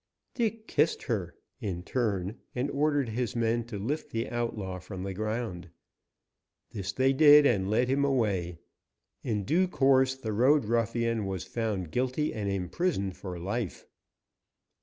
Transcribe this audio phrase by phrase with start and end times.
[0.33, 5.13] Dick kissed her, in turn, and ordered his men to lift the outlaw from the
[5.13, 5.69] ground.
[6.71, 8.57] This they did, and led him away.
[9.21, 13.85] In due course the road ruffian was found guilty and imprisoned for life.